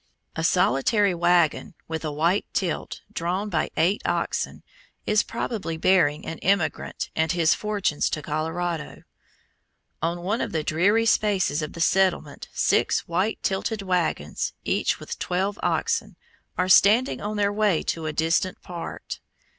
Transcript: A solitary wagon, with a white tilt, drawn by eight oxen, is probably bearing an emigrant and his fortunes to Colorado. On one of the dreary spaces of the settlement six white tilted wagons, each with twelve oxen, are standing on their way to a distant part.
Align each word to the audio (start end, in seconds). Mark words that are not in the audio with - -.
A 0.35 0.43
solitary 0.43 1.13
wagon, 1.13 1.75
with 1.87 2.03
a 2.03 2.11
white 2.11 2.47
tilt, 2.53 3.01
drawn 3.13 3.49
by 3.49 3.69
eight 3.77 4.01
oxen, 4.03 4.63
is 5.05 5.21
probably 5.21 5.77
bearing 5.77 6.25
an 6.25 6.39
emigrant 6.39 7.11
and 7.15 7.31
his 7.31 7.53
fortunes 7.53 8.09
to 8.09 8.23
Colorado. 8.23 9.03
On 10.01 10.21
one 10.23 10.41
of 10.41 10.53
the 10.53 10.63
dreary 10.63 11.05
spaces 11.05 11.61
of 11.61 11.73
the 11.73 11.81
settlement 11.81 12.47
six 12.51 13.01
white 13.07 13.43
tilted 13.43 13.83
wagons, 13.83 14.53
each 14.65 14.99
with 14.99 15.19
twelve 15.19 15.59
oxen, 15.61 16.15
are 16.57 16.67
standing 16.67 17.21
on 17.21 17.37
their 17.37 17.53
way 17.53 17.83
to 17.83 18.07
a 18.07 18.11
distant 18.11 18.59
part. 18.63 19.19